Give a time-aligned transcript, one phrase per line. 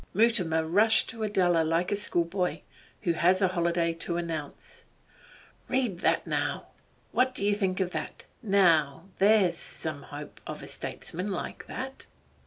[0.15, 2.61] Mutimer rushed to Adela like a schoolboy
[3.03, 4.81] who has a holiday to announce.
[5.67, 6.69] 'Read that now!
[7.11, 8.25] What do you think of that?
[8.41, 12.07] Now there's some hope of a statesman like that!